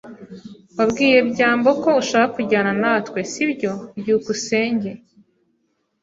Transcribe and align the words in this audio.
Wabwiye 0.77 1.17
byambo 1.29 1.69
ko 1.81 1.89
ushaka 2.01 2.31
kujyana 2.35 2.73
natwe, 2.81 3.19
sibyo? 3.31 3.71
byukusenge 3.99 4.89